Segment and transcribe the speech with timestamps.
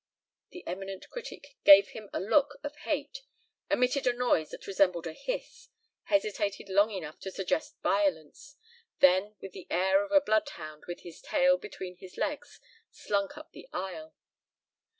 [0.49, 3.19] The eminent critic gave him a look of hate,
[3.69, 5.69] emitted a noise that resembled a hiss,
[6.05, 8.55] hesitated long enough to suggest violence,
[8.97, 12.59] then with the air of a bloodhound with his tail between his legs,
[12.89, 14.15] slunk up the aisle.